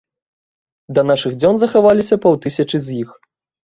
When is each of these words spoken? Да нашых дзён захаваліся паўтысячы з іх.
Да 0.99 1.03
нашых 1.11 1.31
дзён 1.43 1.55
захаваліся 1.67 2.21
паўтысячы 2.27 2.77
з 2.91 3.01
іх. 3.07 3.19